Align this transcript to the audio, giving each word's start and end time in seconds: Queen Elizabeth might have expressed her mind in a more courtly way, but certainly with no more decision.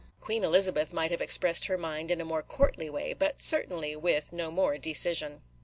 Queen 0.19 0.43
Elizabeth 0.43 0.93
might 0.93 1.11
have 1.11 1.21
expressed 1.21 1.67
her 1.67 1.77
mind 1.77 2.09
in 2.09 2.19
a 2.19 2.25
more 2.25 2.41
courtly 2.41 2.89
way, 2.89 3.13
but 3.13 3.39
certainly 3.39 3.95
with 3.95 4.33
no 4.33 4.49
more 4.49 4.79
decision. 4.79 5.43